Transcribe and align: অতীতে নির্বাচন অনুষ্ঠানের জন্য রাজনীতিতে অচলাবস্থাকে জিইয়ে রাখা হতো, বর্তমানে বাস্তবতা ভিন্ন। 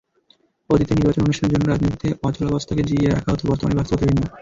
অতীতে 0.69 0.93
নির্বাচন 0.95 1.23
অনুষ্ঠানের 1.23 1.53
জন্য 1.53 1.65
রাজনীতিতে 1.67 2.07
অচলাবস্থাকে 2.27 2.83
জিইয়ে 2.83 3.09
রাখা 3.09 3.29
হতো, 3.31 3.43
বর্তমানে 3.49 3.77
বাস্তবতা 3.79 4.05
ভিন্ন। 4.09 4.23